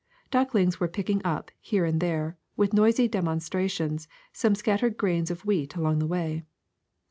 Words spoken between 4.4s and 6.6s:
scattered grains of wheat along the way.